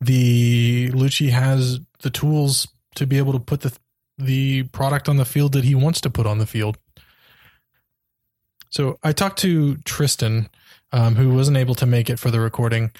[0.00, 3.76] the Luchi has the tools to be able to put the
[4.18, 6.76] the product on the field that he wants to put on the field.
[8.70, 10.48] So I talked to Tristan,
[10.92, 12.90] um, who wasn't able to make it for the recording,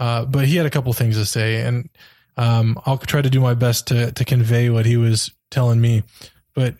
[0.00, 1.88] uh, but he had a couple things to say, and
[2.36, 6.02] um, I'll try to do my best to to convey what he was telling me.
[6.54, 6.76] But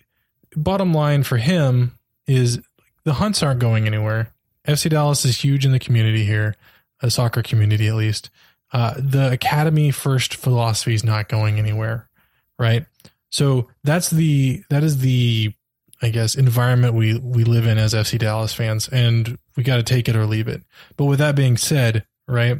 [0.55, 2.61] bottom line for him is
[3.03, 4.31] the hunts aren't going anywhere.
[4.67, 6.55] FC Dallas is huge in the community here,
[7.03, 8.31] a soccer community at least.
[8.71, 12.09] Uh, the academy first philosophy is not going anywhere,
[12.57, 12.87] right?
[13.29, 15.53] So that's the that is the
[16.01, 19.83] I guess environment we we live in as FC Dallas fans, and we got to
[19.83, 20.63] take it or leave it.
[20.97, 22.57] But with that being said, right,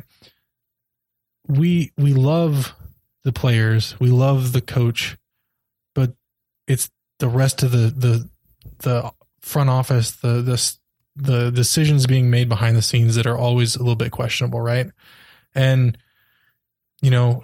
[1.47, 2.75] we we love
[3.23, 5.17] the players, we love the coach,
[5.95, 6.13] but
[6.67, 8.29] it's the rest of the the
[8.79, 10.73] the front office, the the
[11.15, 14.89] the decisions being made behind the scenes that are always a little bit questionable, right?
[15.53, 15.97] And
[17.01, 17.43] you know,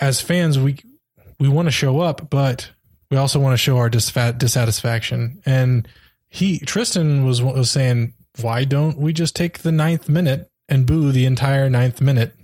[0.00, 0.78] as fans, we
[1.38, 2.70] we want to show up, but
[3.10, 5.42] we also want to show our dissatisfaction.
[5.44, 5.86] And
[6.28, 11.12] he Tristan was was saying, why don't we just take the ninth minute and boo
[11.12, 12.34] the entire ninth minute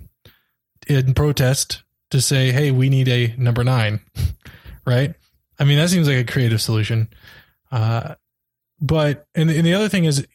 [0.87, 4.01] in protest to say, "Hey, we need a number nine.
[4.85, 5.15] right?
[5.59, 7.09] I mean, that seems like a creative solution.
[7.71, 8.15] Uh,
[8.79, 10.25] but and, and the other thing is,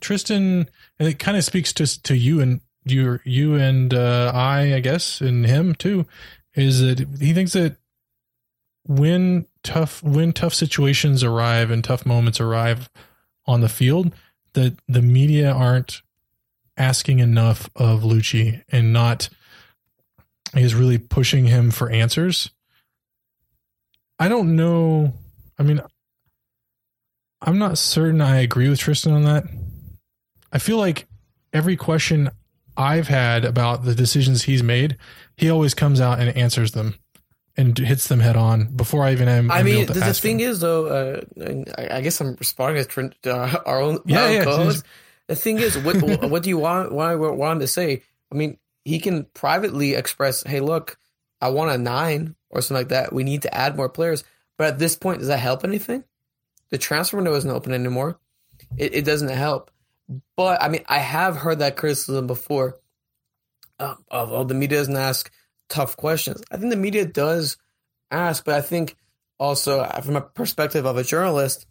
[0.00, 4.74] Tristan, and it kind of speaks to to you and you you and uh, I,
[4.74, 6.06] I guess, and him too,
[6.54, 7.76] is that he thinks that
[8.84, 12.88] when tough when tough situations arrive and tough moments arrive
[13.46, 14.14] on the field,
[14.54, 16.02] that the media aren't
[16.76, 19.28] asking enough of Luchi and not
[20.54, 22.50] is really pushing him for answers.
[24.18, 25.12] I don't know.
[25.58, 25.80] I mean,
[27.40, 29.44] I'm not certain I agree with Tristan on that.
[30.52, 31.06] I feel like
[31.52, 32.30] every question
[32.76, 34.96] I've had about the decisions he's made,
[35.36, 36.94] he always comes out and answers them
[37.56, 39.50] and hits them head on before I even am.
[39.50, 40.50] I mean, the, the thing him.
[40.50, 41.20] is, though, uh,
[41.90, 44.86] I, guess I'm responding to uh, our own, yeah, our yeah, co-host.
[45.26, 45.96] The thing is, what
[46.30, 46.92] what do you want?
[46.92, 48.02] What I want him to say?
[48.32, 50.98] I mean, he can privately express, "Hey, look,
[51.40, 53.12] I want a nine or something like that.
[53.12, 54.22] We need to add more players."
[54.56, 56.04] But at this point, does that help anything?
[56.70, 58.18] The transfer window isn't open anymore.
[58.76, 59.70] It, it doesn't help.
[60.36, 62.76] But I mean, I have heard that criticism before.
[63.78, 65.30] Uh, of oh, the media doesn't ask
[65.68, 66.42] tough questions.
[66.50, 67.58] I think the media does
[68.10, 68.96] ask, but I think
[69.38, 71.66] also uh, from a perspective of a journalist,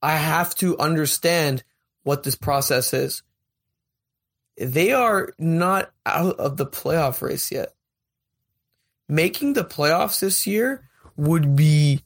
[0.00, 1.64] I have to understand
[2.02, 3.22] what this process is.
[4.56, 7.74] They are not out of the playoff race yet.
[9.08, 12.02] Making the playoffs this year would be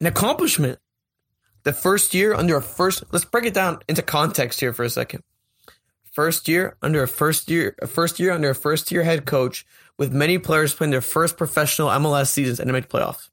[0.00, 0.78] an accomplishment.
[1.62, 4.90] The first year under a first, let's break it down into context here for a
[4.90, 5.22] second.
[6.10, 9.66] First year under a first year, a first year under a first year head coach
[9.98, 13.28] with many players playing their first professional MLS seasons and to make playoffs.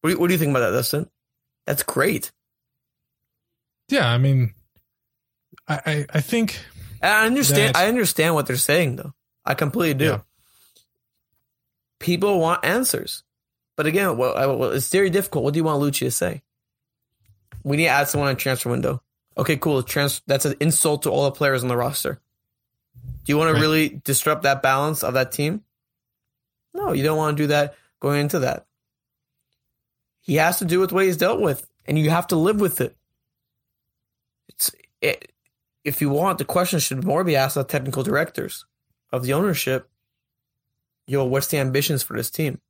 [0.00, 1.10] What do, you, what do you think about that, Dustin?
[1.66, 2.30] That's great.
[3.88, 4.54] Yeah, I mean,
[5.66, 6.60] I I, I think
[7.02, 7.76] I understand.
[7.76, 9.12] I understand what they're saying, though.
[9.44, 10.04] I completely do.
[10.04, 10.20] Yeah.
[11.98, 13.24] People want answers.
[13.80, 15.42] But again, well, well, it's very difficult.
[15.42, 16.42] What do you want Luchi to say?
[17.64, 19.00] We need to add someone on transfer window.
[19.38, 19.82] Okay, cool.
[19.82, 22.20] Trans- that's an insult to all the players on the roster.
[23.24, 23.58] Do you want right.
[23.58, 25.64] to really disrupt that balance of that team?
[26.74, 28.66] No, you don't want to do that going into that.
[30.20, 32.82] He has to do with what he's dealt with, and you have to live with
[32.82, 32.94] it.
[34.50, 35.32] It's it,
[35.84, 38.66] if you want, the question should more be asked of technical directors
[39.10, 39.88] of the ownership.
[41.06, 42.60] Yo, what's the ambitions for this team?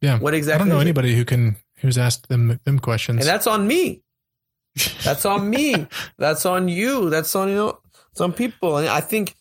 [0.00, 0.18] Yeah.
[0.18, 0.54] What exactly?
[0.54, 3.20] I don't know anybody who can who's asked them them questions.
[3.20, 4.02] And that's on me.
[5.02, 5.86] That's on me.
[6.18, 7.10] that's on you.
[7.10, 7.78] That's on you know
[8.12, 8.76] some people.
[8.76, 9.34] And I think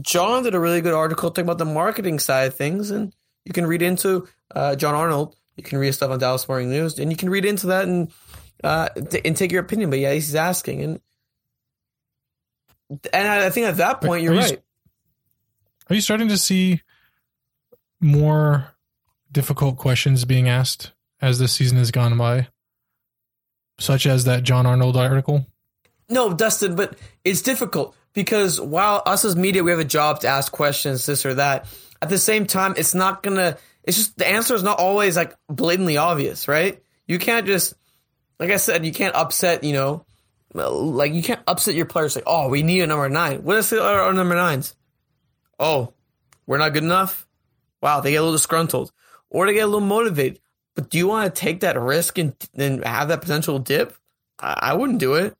[0.00, 3.14] John did a really good article talking about the marketing side of things, and
[3.44, 5.36] you can read into uh, John Arnold.
[5.56, 8.12] You can read stuff on Dallas Morning News, and you can read into that and
[8.62, 9.90] uh, t- and take your opinion.
[9.90, 11.00] But yeah, he's asking, and
[13.12, 14.62] and I think at that point, you're are you, right.
[15.88, 16.82] Are you starting to see
[18.00, 18.75] more
[19.36, 22.48] difficult questions being asked as this season has gone by,
[23.78, 25.44] such as that John Arnold article?
[26.08, 30.26] No, Dustin, but it's difficult because while us as media, we have a job to
[30.26, 31.66] ask questions, this or that.
[32.00, 33.58] At the same time, it's not gonna.
[33.84, 36.82] It's just the answer is not always like blatantly obvious, right?
[37.06, 37.74] You can't just,
[38.40, 39.64] like I said, you can't upset.
[39.64, 40.06] You know,
[40.54, 42.16] like you can't upset your players.
[42.16, 43.44] Like, oh, we need a number nine.
[43.44, 44.74] What is our number nines?
[45.60, 45.92] Oh,
[46.46, 47.28] we're not good enough.
[47.82, 48.92] Wow, they get a little disgruntled
[49.30, 50.40] or to get a little motivated.
[50.74, 53.96] But do you want to take that risk and, and have that potential dip?
[54.38, 55.36] I, I wouldn't do it.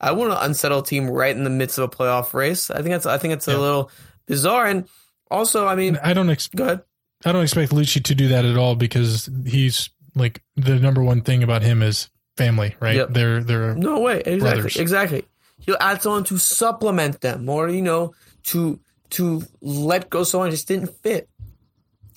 [0.00, 2.70] I want to unsettle a team right in the midst of a playoff race.
[2.70, 3.56] I think that's I think it's yeah.
[3.56, 3.90] a little
[4.26, 4.66] bizarre.
[4.66, 4.88] And
[5.30, 6.80] also, I mean, I don't ex- go.
[7.24, 11.22] I don't expect Luchi to do that at all because he's like the number one
[11.22, 12.96] thing about him is family, right?
[12.96, 13.08] Yep.
[13.10, 14.76] They're they're no way exactly brothers.
[14.76, 15.24] exactly.
[15.58, 18.14] He'll add someone to supplement them, or you know,
[18.44, 18.78] to
[19.10, 21.28] to let go someone just didn't fit.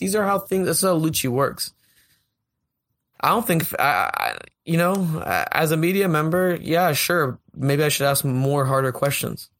[0.01, 0.65] These are how things.
[0.65, 1.73] That's how Luchi works.
[3.19, 4.35] I don't think, I,
[4.65, 5.21] you know,
[5.51, 9.51] as a media member, yeah, sure, maybe I should ask more harder questions.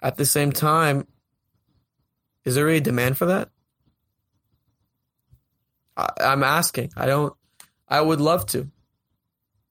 [0.00, 1.08] At the same time,
[2.44, 3.50] is there really demand for that?
[5.96, 6.92] I, I'm asking.
[6.96, 7.34] I don't.
[7.88, 8.70] I would love to,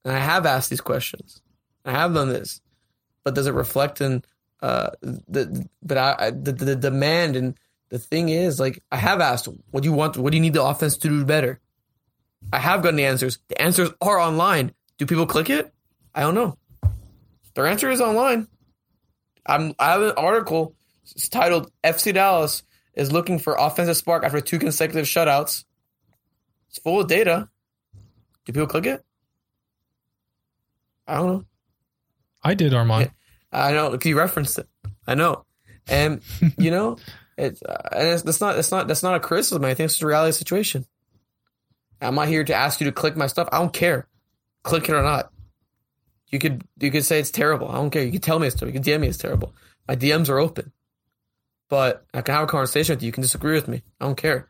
[0.03, 1.41] and I have asked these questions.
[1.85, 2.59] I have done this,
[3.23, 4.23] but does it reflect in
[4.61, 7.57] uh the but I the, the demand and
[7.89, 10.17] the thing is, like, I have asked, what do you want?
[10.17, 11.59] What do you need the offense to do better?
[12.53, 13.39] I have gotten the answers.
[13.47, 14.73] The answers are online.
[14.97, 15.73] Do people click it?
[16.13, 16.57] I don't know.
[17.53, 18.47] Their answer is online.
[19.45, 20.75] I'm, I have an article.
[21.03, 22.63] It's titled FC Dallas
[22.93, 25.65] is looking for offensive spark after two consecutive shutouts.
[26.69, 27.49] It's full of data.
[28.45, 29.03] Do people click it?
[31.07, 31.45] I don't know.
[32.43, 33.11] I did, Arman.
[33.51, 33.97] I know.
[34.03, 34.67] You referenced it.
[35.07, 35.45] I know,
[35.87, 36.21] and
[36.57, 36.97] you know,
[37.39, 39.63] uh, and it's, that's not that's not that's not a criticism.
[39.63, 40.85] I think it's just a reality situation.
[42.01, 43.49] I'm not here to ask you to click my stuff.
[43.51, 44.07] I don't care,
[44.63, 45.31] click it or not.
[46.27, 47.69] You could you could say it's terrible.
[47.69, 48.03] I don't care.
[48.03, 48.75] You can tell me it's terrible.
[48.75, 49.53] You can DM me it's terrible.
[49.87, 50.71] My DMs are open,
[51.69, 53.07] but I can have a conversation with you.
[53.07, 53.81] You can disagree with me.
[53.99, 54.49] I don't care.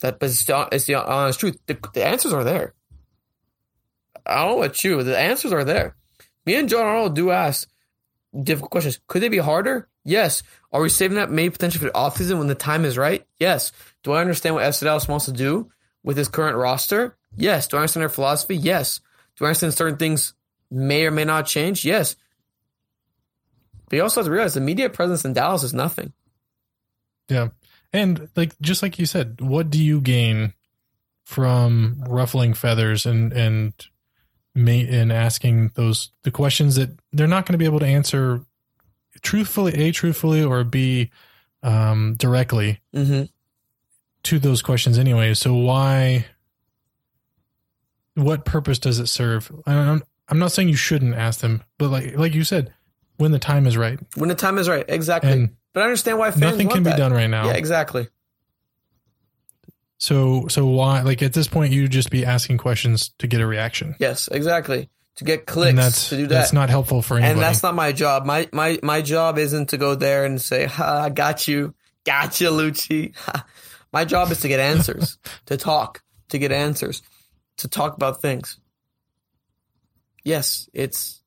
[0.00, 1.58] That, but it's the, it's the honest truth.
[1.66, 2.74] The, the answers are there.
[4.26, 5.02] I don't know about you.
[5.02, 5.96] The answers are there.
[6.44, 7.68] Me and John Arnold do ask
[8.42, 9.00] difficult questions.
[9.06, 9.88] Could they be harder?
[10.04, 10.42] Yes.
[10.72, 13.26] Are we saving that maybe potentially for the offseason when the time is right?
[13.38, 13.72] Yes.
[14.02, 15.70] Do I understand what Dallas wants to do
[16.02, 17.16] with his current roster?
[17.36, 17.66] Yes.
[17.68, 18.56] Do I understand their philosophy?
[18.56, 19.00] Yes.
[19.36, 20.34] Do I understand certain things
[20.70, 21.84] may or may not change?
[21.84, 22.16] Yes.
[23.88, 26.12] But you also have to realize the media presence in Dallas is nothing.
[27.28, 27.48] Yeah.
[27.92, 30.54] And like just like you said, what do you gain
[31.24, 33.72] from ruffling feathers and and
[34.56, 38.40] mate and asking those the questions that they're not going to be able to answer
[39.22, 41.10] truthfully, a truthfully or b
[41.62, 43.24] um, directly Mm-hmm.
[44.24, 45.34] to those questions anyway.
[45.34, 46.26] So why?
[48.14, 49.50] What purpose does it serve?
[49.66, 52.72] I'm I'm not saying you shouldn't ask them, but like like you said,
[53.18, 54.84] when the time is right, When the time is right.
[54.88, 55.30] Exactly.
[55.32, 57.46] and but I understand why nothing can be done right now.
[57.46, 58.08] Yeah, exactly.
[59.98, 63.46] So so why like at this point you just be asking questions to get a
[63.46, 63.94] reaction.
[63.98, 64.90] Yes, exactly.
[65.16, 66.28] To get clicks, and that's to do that.
[66.28, 67.32] that's not helpful for anybody.
[67.32, 68.26] and that's not my job.
[68.26, 71.74] My my my job isn't to go there and say, ha, I got you.
[72.04, 73.14] Got you, Luchi.
[73.92, 77.02] my job is to get answers, to talk, to get answers,
[77.56, 78.58] to talk about things.
[80.22, 81.22] Yes, it's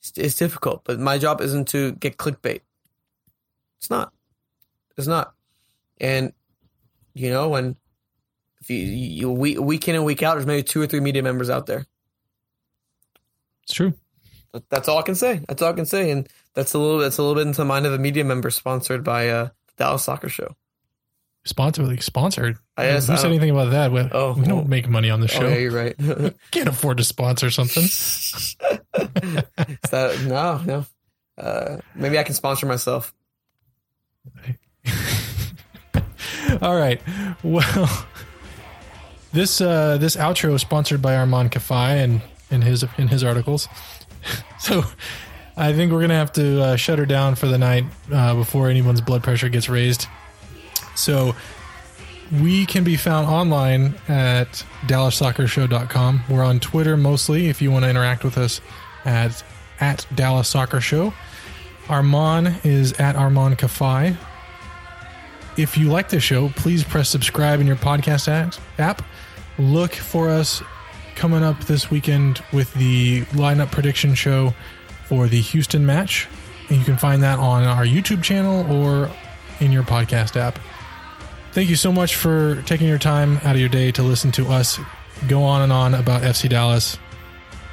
[0.00, 2.60] it's, it's difficult, but my job isn't to get clickbait.
[3.78, 4.12] It's not.
[4.96, 5.34] It's not.
[6.00, 6.32] And
[7.18, 7.76] you know, and
[8.60, 11.22] if you, you week, week in and week out, there's maybe two or three media
[11.22, 11.86] members out there.
[13.64, 13.94] it's true.
[14.52, 15.40] That- That's all I can say.
[15.48, 16.98] That's all I can say, and that's a little.
[16.98, 20.04] That's a little bit into the mind of a media member sponsored by uh, Dallas
[20.04, 20.56] Soccer Show.
[21.44, 22.58] Sponsored, like sponsored.
[22.76, 23.92] I guess Who I said anything about that?
[23.92, 24.68] We, Oh, we don't oh.
[24.68, 25.46] make money on the show.
[25.46, 25.94] Oh, yeah, you're right.
[26.50, 27.84] Can't afford to sponsor something.
[29.90, 30.86] that no, no?
[31.42, 33.14] Uh, maybe I can sponsor myself.
[36.62, 37.00] All right.
[37.42, 38.06] Well,
[39.32, 43.68] this uh, this outro is sponsored by Arman Kafai and in his in his articles.
[44.60, 44.82] So
[45.56, 48.68] I think we're gonna have to uh, shut her down for the night uh, before
[48.68, 50.06] anyone's blood pressure gets raised.
[50.96, 51.36] So
[52.42, 56.24] we can be found online at DallasSoccerShow.com.
[56.28, 58.60] We're on Twitter mostly if you want to interact with us
[59.04, 59.42] at
[59.80, 61.14] at Dallas Soccer Show.
[61.86, 64.16] Arman is at Arman Kafai.
[65.58, 69.02] If you like this show, please press subscribe in your podcast app.
[69.58, 70.62] Look for us
[71.16, 74.54] coming up this weekend with the lineup prediction show
[75.06, 76.28] for the Houston match.
[76.68, 79.10] And you can find that on our YouTube channel or
[79.58, 80.60] in your podcast app.
[81.50, 84.46] Thank you so much for taking your time out of your day to listen to
[84.46, 84.78] us
[85.26, 86.96] go on and on about FC Dallas.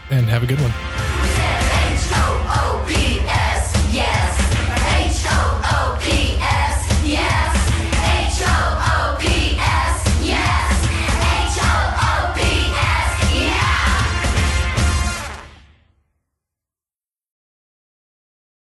[0.09, 1.14] And have a good one.